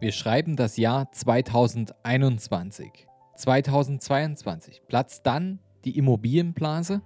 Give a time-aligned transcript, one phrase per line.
[0.00, 3.06] Wir schreiben das Jahr 2021.
[3.36, 7.00] 2022 platzt dann die Immobilienblase?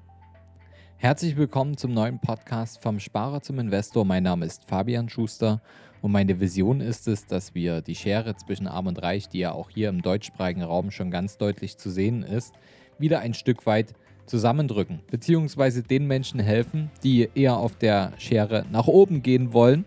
[0.96, 4.06] Herzlich willkommen zum neuen Podcast vom Sparer zum Investor.
[4.06, 5.60] Mein Name ist Fabian Schuster
[6.00, 9.52] und meine Vision ist es, dass wir die Schere zwischen Arm und Reich, die ja
[9.52, 12.54] auch hier im deutschsprachigen Raum schon ganz deutlich zu sehen ist,
[12.98, 13.92] wieder ein Stück weit
[14.24, 19.84] zusammendrücken, beziehungsweise den Menschen helfen, die eher auf der Schere nach oben gehen wollen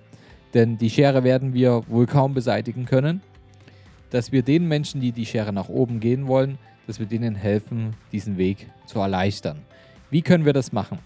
[0.54, 3.21] denn die Schere werden wir wohl kaum beseitigen können.
[4.09, 6.57] Dass wir den Menschen, die die Schere nach oben gehen wollen,
[6.88, 9.59] dass wir denen helfen, diesen Weg zu erleichtern.
[10.09, 10.99] Wie können wir das machen?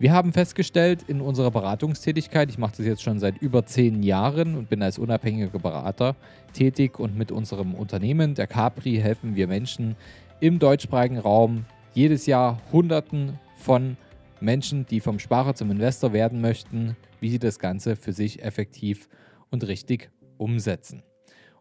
[0.00, 4.56] Wir haben festgestellt in unserer Beratungstätigkeit, ich mache das jetzt schon seit über zehn Jahren
[4.56, 6.16] und bin als unabhängiger Berater
[6.54, 9.96] tätig und mit unserem Unternehmen, der Capri, helfen wir Menschen
[10.40, 14.09] im deutschsprachigen Raum jedes Jahr Hunderten von Menschen,
[14.40, 19.08] die vom Sparer zum Investor werden möchten, wie sie das Ganze für sich effektiv
[19.50, 21.02] und richtig umsetzen.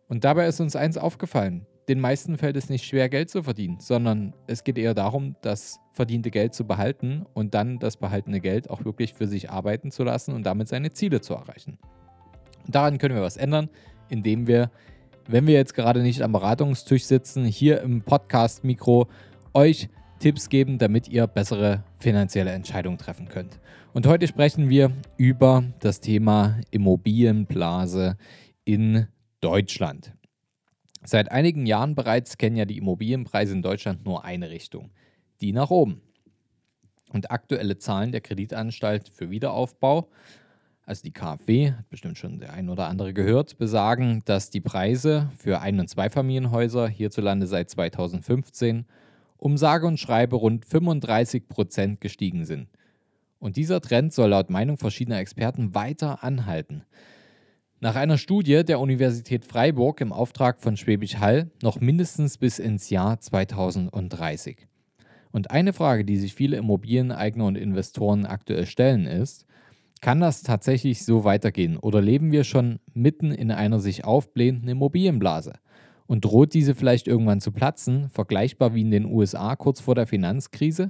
[0.08, 1.66] Und dabei ist uns eins aufgefallen.
[1.88, 5.80] Den meisten fällt es nicht schwer, Geld zu verdienen, sondern es geht eher darum, das
[5.92, 10.04] verdiente Geld zu behalten und dann das behaltene Geld auch wirklich für sich arbeiten zu
[10.04, 11.80] lassen und damit seine Ziele zu erreichen.
[12.66, 13.70] Und daran können wir was ändern,
[14.08, 14.70] indem wir,
[15.28, 19.08] wenn wir jetzt gerade nicht am Beratungstisch sitzen, hier im Podcast-Mikro
[19.54, 23.60] euch Tipps geben, damit ihr bessere finanzielle Entscheidungen treffen könnt.
[23.94, 28.18] Und heute sprechen wir über das Thema Immobilienblase
[28.66, 29.08] in
[29.42, 30.14] Deutschland.
[31.06, 34.92] Seit einigen Jahren bereits kennen ja die Immobilienpreise in Deutschland nur eine Richtung,
[35.42, 36.02] die nach oben.
[37.12, 40.10] Und aktuelle Zahlen der Kreditanstalt für Wiederaufbau,
[40.86, 45.32] also die KfW, hat bestimmt schon der ein oder andere gehört, besagen, dass die Preise
[45.38, 48.86] für Ein- und Zweifamilienhäuser hierzulande seit 2015
[49.40, 52.68] um sage und schreibe rund 35 Prozent gestiegen sind.
[53.40, 56.84] Und dieser Trend soll laut Meinung verschiedener Experten weiter anhalten.
[57.80, 62.90] Nach einer Studie der Universität Freiburg im Auftrag von Schwäbisch Hall noch mindestens bis ins
[62.90, 64.68] Jahr 2030.
[65.32, 69.46] Und eine Frage, die sich viele Immobilieneigner und Investoren aktuell stellen, ist,
[70.02, 75.54] kann das tatsächlich so weitergehen oder leben wir schon mitten in einer sich aufblähenden Immobilienblase?
[76.10, 80.08] Und droht diese vielleicht irgendwann zu platzen, vergleichbar wie in den USA kurz vor der
[80.08, 80.90] Finanzkrise?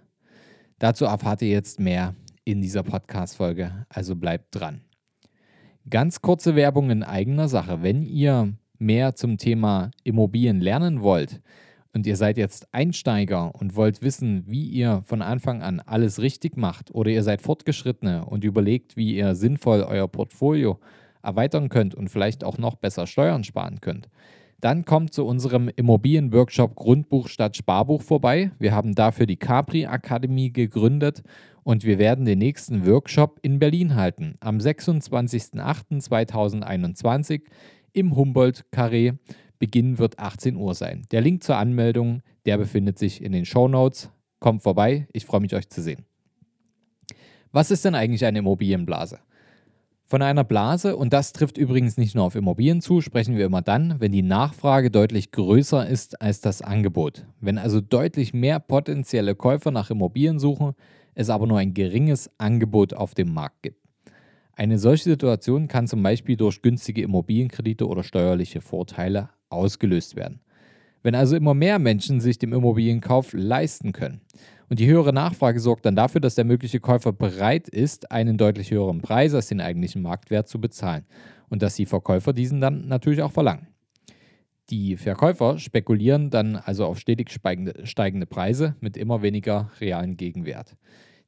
[0.78, 2.16] Dazu erfahrt ihr jetzt mehr
[2.46, 4.80] in dieser Podcast-Folge, also bleibt dran.
[5.90, 7.84] Ganz kurze Werbung in eigener Sache.
[7.84, 11.41] Wenn ihr mehr zum Thema Immobilien lernen wollt
[11.91, 16.56] und ihr seid jetzt Einsteiger und wollt wissen, wie ihr von Anfang an alles richtig
[16.56, 20.80] macht oder ihr seid Fortgeschrittene und überlegt, wie ihr sinnvoll euer Portfolio
[21.22, 24.07] erweitern könnt und vielleicht auch noch besser Steuern sparen könnt,
[24.62, 28.50] dann kommt zu unserem Immobilienworkshop Grundbuch statt Sparbuch vorbei.
[28.59, 31.24] Wir haben dafür die Capri Akademie gegründet
[31.64, 34.36] und wir werden den nächsten Workshop in Berlin halten.
[34.42, 37.44] Am 26.08.2021
[37.94, 39.18] im Humboldt-Carré.
[39.59, 41.06] Beginn wird 18 Uhr sein.
[41.12, 44.09] Der Link zur Anmeldung, der befindet sich in den Show Notes.
[44.40, 46.06] Kommt vorbei, ich freue mich, euch zu sehen.
[47.52, 49.19] Was ist denn eigentlich eine Immobilienblase?
[50.09, 53.62] Von einer Blase, und das trifft übrigens nicht nur auf Immobilien zu, sprechen wir immer
[53.62, 57.28] dann, wenn die Nachfrage deutlich größer ist als das Angebot.
[57.42, 60.74] Wenn also deutlich mehr potenzielle Käufer nach Immobilien suchen,
[61.14, 63.78] es aber nur ein geringes Angebot auf dem Markt gibt.
[64.53, 70.40] Eine solche Situation kann zum Beispiel durch günstige Immobilienkredite oder steuerliche Vorteile ausgelöst werden.
[71.02, 74.22] Wenn also immer mehr Menschen sich den Immobilienkauf leisten können
[74.70, 78.72] und die höhere Nachfrage sorgt dann dafür, dass der mögliche Käufer bereit ist, einen deutlich
[78.72, 81.06] höheren Preis als den eigentlichen Marktwert zu bezahlen
[81.50, 83.68] und dass die Verkäufer diesen dann natürlich auch verlangen.
[84.70, 90.76] Die Verkäufer spekulieren dann also auf stetig steigende Preise mit immer weniger realen Gegenwert.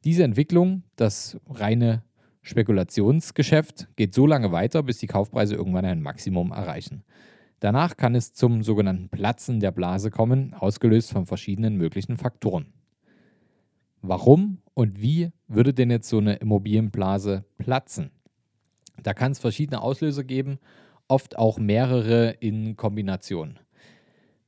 [0.04, 2.04] Diese Entwicklung, das reine
[2.44, 7.04] Spekulationsgeschäft, geht so lange weiter, bis die Kaufpreise irgendwann ein Maximum erreichen.
[7.62, 12.74] Danach kann es zum sogenannten Platzen der Blase kommen, ausgelöst von verschiedenen möglichen Faktoren.
[14.02, 18.10] Warum und wie würde denn jetzt so eine Immobilienblase platzen?
[19.04, 20.58] Da kann es verschiedene Auslöser geben,
[21.08, 23.60] oft auch mehrere in Kombination.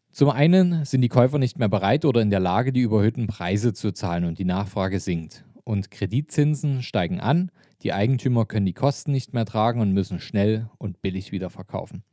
[0.09, 3.73] Zum einen sind die Käufer nicht mehr bereit oder in der Lage, die überhöhten Preise
[3.73, 5.45] zu zahlen und die Nachfrage sinkt.
[5.63, 7.51] Und Kreditzinsen steigen an,
[7.83, 12.03] die Eigentümer können die Kosten nicht mehr tragen und müssen schnell und billig wieder verkaufen.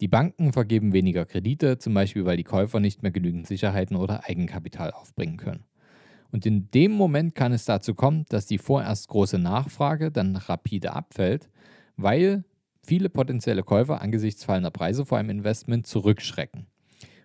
[0.00, 4.24] Die Banken vergeben weniger Kredite, zum Beispiel weil die Käufer nicht mehr genügend Sicherheiten oder
[4.24, 5.64] Eigenkapital aufbringen können.
[6.32, 10.94] Und in dem Moment kann es dazu kommen, dass die vorerst große Nachfrage dann rapide
[10.94, 11.50] abfällt,
[11.96, 12.44] weil
[12.82, 16.66] viele potenzielle Käufer angesichts fallender Preise vor einem Investment zurückschrecken.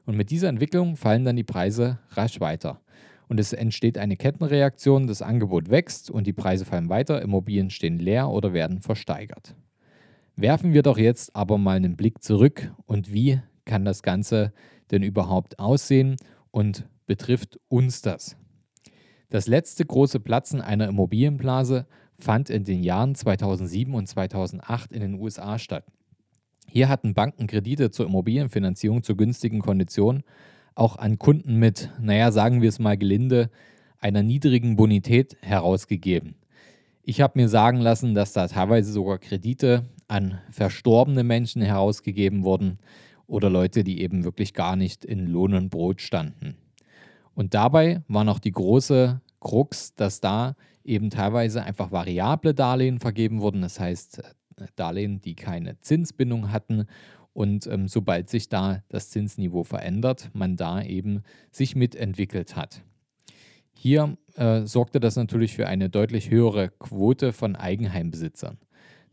[0.06, 2.82] Und mit dieser Entwicklung fallen dann die Preise rasch weiter.
[3.28, 8.00] Und es entsteht eine Kettenreaktion, das Angebot wächst und die Preise fallen weiter, Immobilien stehen
[8.00, 9.56] leer oder werden versteigert.
[10.38, 14.52] Werfen wir doch jetzt aber mal einen Blick zurück und wie kann das Ganze
[14.92, 16.18] denn überhaupt aussehen
[16.52, 18.36] und betrifft uns das?
[19.30, 21.88] Das letzte große Platzen einer Immobilienblase
[22.18, 25.86] fand in den Jahren 2007 und 2008 in den USA statt.
[26.68, 30.24] Hier hatten Banken Kredite zur Immobilienfinanzierung zu günstigen Konditionen
[30.74, 33.50] auch an Kunden mit, naja, sagen wir es mal gelinde,
[34.00, 36.36] einer niedrigen Bonität herausgegeben.
[37.04, 42.80] Ich habe mir sagen lassen, dass da teilweise sogar Kredite an verstorbene Menschen herausgegeben wurden
[43.28, 46.56] oder Leute, die eben wirklich gar nicht in Lohn und Brot standen.
[47.34, 53.42] Und dabei war noch die große Krux, dass da eben teilweise einfach variable Darlehen vergeben
[53.42, 56.86] wurden, das heißt äh, Darlehen, die keine Zinsbindung hatten
[57.34, 62.82] und ähm, sobald sich da das Zinsniveau verändert, man da eben sich mitentwickelt hat.
[63.74, 68.58] Hier äh, sorgte das natürlich für eine deutlich höhere Quote von Eigenheimbesitzern.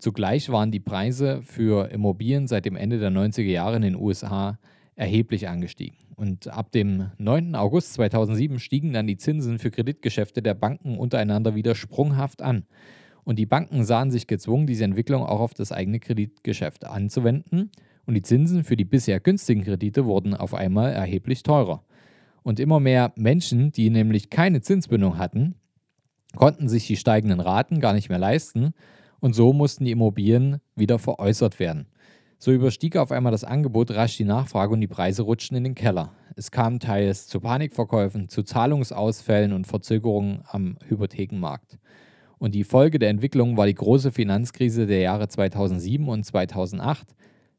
[0.03, 4.59] Zugleich waren die Preise für Immobilien seit dem Ende der 90er Jahre in den USA
[4.97, 5.97] erheblich angestiegen.
[6.17, 7.55] Und ab dem 9.
[7.55, 12.65] August 2007 stiegen dann die Zinsen für Kreditgeschäfte der Banken untereinander wieder sprunghaft an.
[13.23, 17.71] Und die Banken sahen sich gezwungen, diese Entwicklung auch auf das eigene Kreditgeschäft anzuwenden.
[18.05, 21.85] Und die Zinsen für die bisher günstigen Kredite wurden auf einmal erheblich teurer.
[22.43, 25.55] Und immer mehr Menschen, die nämlich keine Zinsbindung hatten,
[26.35, 28.75] konnten sich die steigenden Raten gar nicht mehr leisten
[29.23, 31.87] und so mussten die Immobilien wieder veräußert werden.
[32.39, 35.77] So überstieg auf einmal das Angebot rasch die Nachfrage und die Preise rutschten in den
[35.77, 36.13] Keller.
[36.35, 41.79] Es kam teils zu Panikverkäufen, zu Zahlungsausfällen und Verzögerungen am Hypothekenmarkt.
[42.39, 47.15] Und die Folge der Entwicklung war die große Finanzkrise der Jahre 2007 und 2008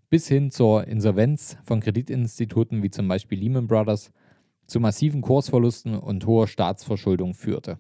[0.10, 4.12] bis hin zur Insolvenz von Kreditinstituten wie zum Beispiel Lehman Brothers
[4.68, 7.80] zu massiven Kursverlusten und hoher Staatsverschuldung führte.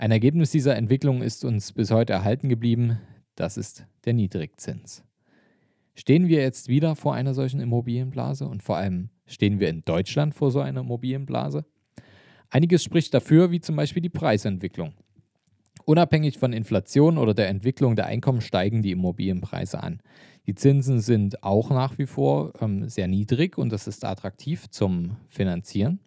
[0.00, 3.00] Ein Ergebnis dieser Entwicklung ist uns bis heute erhalten geblieben,
[3.34, 5.02] das ist der Niedrigzins.
[5.96, 10.36] Stehen wir jetzt wieder vor einer solchen Immobilienblase und vor allem stehen wir in Deutschland
[10.36, 11.64] vor so einer Immobilienblase?
[12.48, 14.92] Einiges spricht dafür, wie zum Beispiel die Preisentwicklung.
[15.84, 20.00] Unabhängig von Inflation oder der Entwicklung der Einkommen steigen die Immobilienpreise an.
[20.46, 25.16] Die Zinsen sind auch nach wie vor ähm, sehr niedrig und das ist attraktiv zum
[25.26, 25.98] Finanzieren.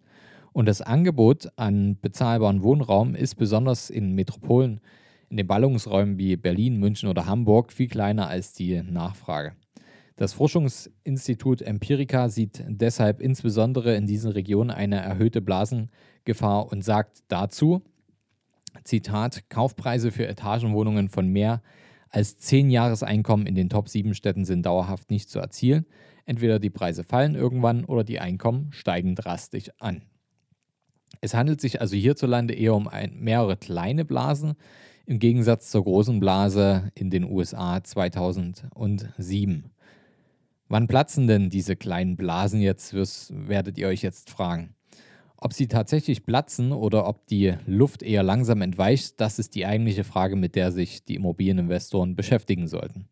[0.52, 4.80] Und das Angebot an bezahlbaren Wohnraum ist besonders in Metropolen,
[5.30, 9.54] in den Ballungsräumen wie Berlin, München oder Hamburg viel kleiner als die Nachfrage.
[10.16, 17.82] Das Forschungsinstitut Empirica sieht deshalb insbesondere in diesen Regionen eine erhöhte Blasengefahr und sagt dazu,
[18.84, 21.62] Zitat, Kaufpreise für Etagenwohnungen von mehr
[22.10, 25.86] als 10 Jahreseinkommen in den Top 7 Städten sind dauerhaft nicht zu erzielen.
[26.26, 30.02] Entweder die Preise fallen irgendwann oder die Einkommen steigen drastisch an.
[31.20, 34.54] Es handelt sich also hierzulande eher um ein, mehrere kleine Blasen,
[35.06, 39.70] im Gegensatz zur großen Blase in den USA 2007.
[40.68, 44.74] Wann platzen denn diese kleinen Blasen jetzt, werdet ihr euch jetzt fragen.
[45.36, 50.04] Ob sie tatsächlich platzen oder ob die Luft eher langsam entweicht, das ist die eigentliche
[50.04, 53.08] Frage, mit der sich die Immobilieninvestoren beschäftigen sollten.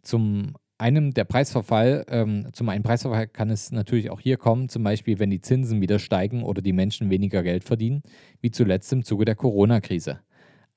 [0.00, 4.82] Zum einen der Preisverfall, ähm, zum einen Preisverfall kann es natürlich auch hier kommen, zum
[4.82, 8.02] Beispiel wenn die Zinsen wieder steigen oder die Menschen weniger Geld verdienen,
[8.40, 10.20] wie zuletzt im Zuge der Corona-Krise.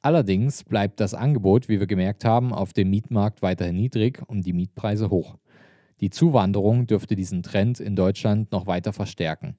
[0.01, 4.51] Allerdings bleibt das Angebot, wie wir gemerkt haben, auf dem Mietmarkt weiterhin niedrig und die
[4.51, 5.37] Mietpreise hoch.
[6.01, 9.55] Die Zuwanderung dürfte diesen Trend in Deutschland noch weiter verstärken.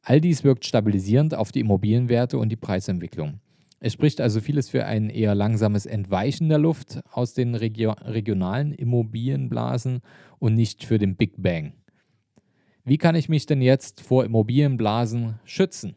[0.00, 3.40] All dies wirkt stabilisierend auf die Immobilienwerte und die Preisentwicklung.
[3.84, 8.72] Es spricht also vieles für ein eher langsames Entweichen der Luft aus den Regio regionalen
[8.72, 10.00] Immobilienblasen
[10.38, 11.74] und nicht für den Big Bang.
[12.86, 15.96] Wie kann ich mich denn jetzt vor Immobilienblasen schützen?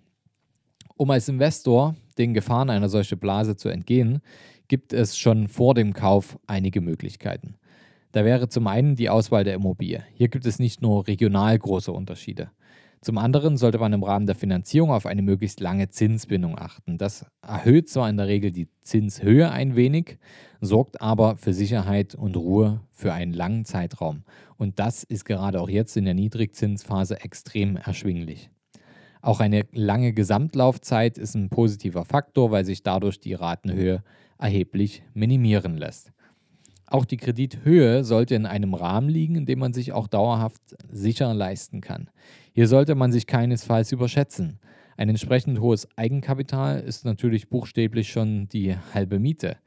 [0.97, 4.19] Um als Investor den Gefahren einer solchen Blase zu entgehen,
[4.67, 7.55] gibt es schon vor dem Kauf einige Möglichkeiten.
[8.11, 10.03] Da wäre zum einen die Auswahl der Immobilie.
[10.13, 12.51] Hier gibt es nicht nur regional große Unterschiede.
[13.01, 16.97] Zum anderen sollte man im Rahmen der Finanzierung auf eine möglichst lange Zinsbindung achten.
[16.97, 20.17] Das erhöht zwar in der Regel die Zinshöhe ein wenig,
[20.61, 24.23] sorgt aber für Sicherheit und Ruhe für einen langen Zeitraum.
[24.57, 28.49] Und das ist gerade auch jetzt in der Niedrigzinsphase extrem erschwinglich.
[29.21, 34.03] Auch eine lange Gesamtlaufzeit ist ein positiver Faktor, weil sich dadurch die Ratenhöhe
[34.39, 36.11] erheblich minimieren lässt.
[36.89, 41.33] Auch die Kredithöhe sollte in einem Rahmen liegen, in dem man sich auch dauerhaft sicher
[41.33, 42.09] leisten kann.
[42.53, 44.59] Hier sollte man sich keinesfalls überschätzen.
[44.95, 49.57] Ein entsprechend hohes Eigenkapital ist natürlich buchstäblich schon die halbe Miete.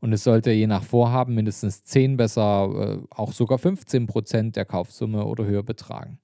[0.00, 4.64] Und es sollte je nach Vorhaben mindestens 10, besser äh, auch sogar 15 Prozent der
[4.64, 6.20] Kaufsumme oder höher betragen.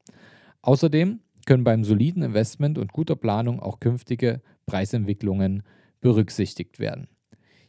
[0.62, 5.64] Außerdem können beim soliden Investment und guter Planung auch künftige Preisentwicklungen
[6.00, 7.08] berücksichtigt werden.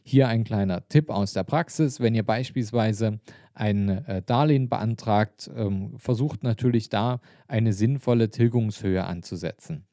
[0.08, 1.98] Hier ein kleiner Tipp aus der Praxis.
[1.98, 3.18] Wenn ihr beispielsweise
[3.54, 9.84] ein äh, Darlehen beantragt, ähm, versucht natürlich da eine sinnvolle Tilgungshöhe anzusetzen.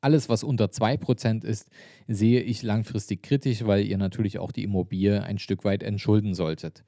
[0.00, 1.70] Alles, was unter 2% ist,
[2.08, 6.82] sehe ich langfristig kritisch, weil ihr natürlich auch die Immobilie ein Stück weit entschulden solltet.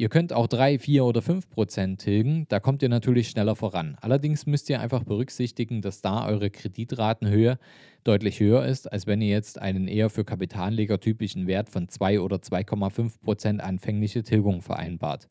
[0.00, 3.98] Ihr könnt auch 3, 4 oder 5% tilgen, da kommt ihr natürlich schneller voran.
[4.00, 7.58] Allerdings müsst ihr einfach berücksichtigen, dass da eure Kreditratenhöhe
[8.02, 12.20] deutlich höher ist, als wenn ihr jetzt einen eher für Kapitalanleger typischen Wert von 2
[12.20, 15.28] oder 2,5% anfängliche Tilgung vereinbart.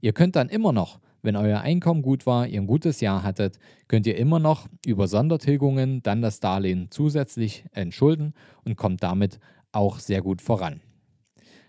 [0.00, 3.60] Ihr könnt dann immer noch, wenn euer Einkommen gut war, ihr ein gutes Jahr hattet,
[3.86, 8.34] könnt ihr immer noch über Sondertilgungen dann das Darlehen zusätzlich entschulden
[8.64, 9.38] und kommt damit
[9.70, 10.80] auch sehr gut voran.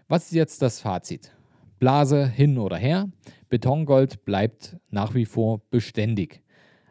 [0.07, 1.29] Was ist jetzt das Fazit?
[1.79, 3.09] Blase hin oder her,
[3.49, 6.41] Betongold bleibt nach wie vor beständig.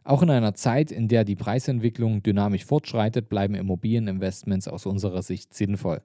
[0.02, 5.52] Auch in einer Zeit, in der die Preisentwicklung dynamisch fortschreitet, bleiben Immobilieninvestments aus unserer Sicht
[5.52, 6.00] sinnvoll.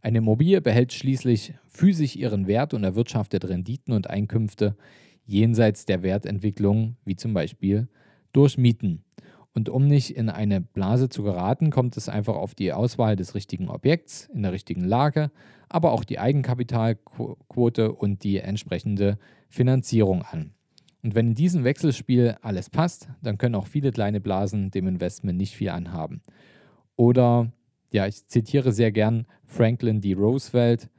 [0.00, 4.76] Eine Immobilie behält schließlich physisch ihren Wert und erwirtschaftet Renditen und Einkünfte
[5.26, 7.88] jenseits der Wertentwicklung, wie zum Beispiel
[8.32, 9.04] durch Mieten.
[9.56, 13.34] Und um nicht in eine Blase zu geraten, kommt es einfach auf die Auswahl des
[13.34, 15.30] richtigen Objekts in der richtigen Lage,
[15.70, 20.50] aber auch die Eigenkapitalquote und die entsprechende Finanzierung an.
[21.02, 25.38] Und wenn in diesem Wechselspiel alles passt, dann können auch viele kleine Blasen dem Investment
[25.38, 26.20] nicht viel anhaben.
[26.96, 27.50] Oder,
[27.90, 30.12] ja, ich zitiere sehr gern Franklin D.
[30.12, 30.90] Roosevelt.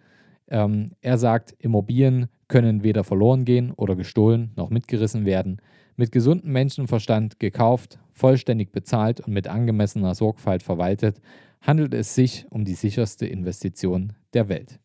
[0.48, 5.62] Ähm, er sagt, Immobilien können weder verloren gehen oder gestohlen noch mitgerissen werden.
[6.00, 11.20] Mit gesundem Menschenverstand gekauft, vollständig bezahlt und mit angemessener Sorgfalt verwaltet,
[11.60, 14.80] handelt es sich um die sicherste Investition der Welt.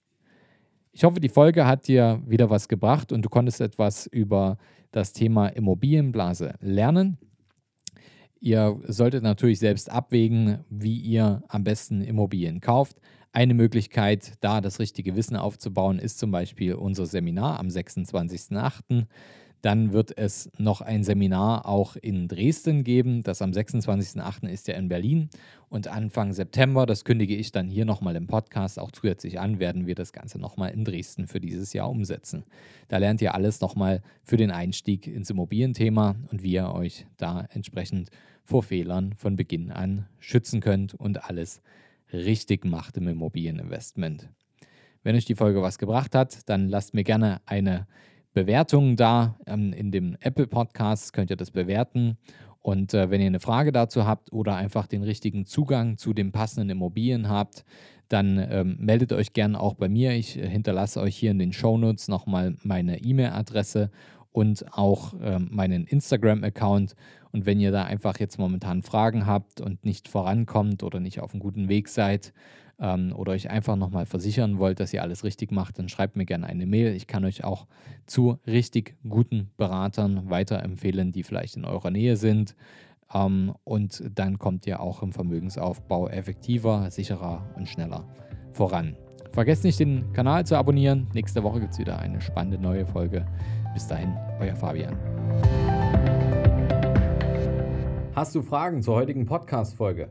[0.90, 4.56] Ich hoffe, die Folge hat dir wieder was gebracht und du konntest etwas über
[4.90, 7.18] das Thema Immobilienblase lernen.
[8.40, 13.02] Ihr solltet natürlich selbst abwägen, wie ihr am besten Immobilien kauft.
[13.32, 19.06] Eine Möglichkeit, da das richtige Wissen aufzubauen, ist zum Beispiel unser Seminar am 26.08.
[19.62, 23.22] Dann wird es noch ein Seminar auch in Dresden geben.
[23.22, 24.48] Das am 26.08.
[24.48, 25.30] ist ja in Berlin.
[25.68, 29.86] Und Anfang September, das kündige ich dann hier nochmal im Podcast auch zusätzlich an, werden
[29.86, 32.44] wir das Ganze nochmal in Dresden für dieses Jahr umsetzen.
[32.88, 37.46] Da lernt ihr alles nochmal für den Einstieg ins Immobilienthema und wie ihr euch da
[37.52, 38.10] entsprechend
[38.44, 41.62] vor Fehlern von Beginn an schützen könnt und alles
[42.12, 44.28] richtig macht im Immobilieninvestment.
[45.04, 47.86] Wenn euch die Folge was gebracht hat, dann lasst mir gerne eine
[48.32, 49.36] Bewertung da.
[49.46, 52.16] Ähm, in dem Apple Podcast könnt ihr das bewerten.
[52.60, 56.32] Und äh, wenn ihr eine Frage dazu habt oder einfach den richtigen Zugang zu den
[56.32, 57.64] passenden Immobilien habt,
[58.08, 60.12] dann ähm, meldet euch gerne auch bei mir.
[60.12, 63.90] Ich äh, hinterlasse euch hier in den Shownotes nochmal meine E-Mail-Adresse
[64.30, 66.94] und auch ähm, meinen Instagram-Account.
[67.32, 71.32] Und wenn ihr da einfach jetzt momentan Fragen habt und nicht vorankommt oder nicht auf
[71.32, 72.32] einem guten Weg seid
[72.82, 76.26] ähm, oder euch einfach nochmal versichern wollt, dass ihr alles richtig macht, dann schreibt mir
[76.26, 76.94] gerne eine Mail.
[76.94, 77.66] Ich kann euch auch
[78.06, 82.56] zu richtig guten Beratern weiterempfehlen, die vielleicht in eurer Nähe sind.
[83.14, 88.08] Ähm, und dann kommt ihr auch im Vermögensaufbau effektiver, sicherer und schneller
[88.52, 88.96] voran.
[89.30, 91.06] Vergesst nicht, den Kanal zu abonnieren.
[91.14, 93.24] Nächste Woche gibt es wieder eine spannende neue Folge.
[93.72, 94.98] Bis dahin, euer Fabian.
[98.14, 100.10] Hast du Fragen zur heutigen Podcast-Folge?